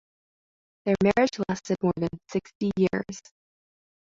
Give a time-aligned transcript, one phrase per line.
[0.83, 3.21] Their marriage lasted more than sixty years.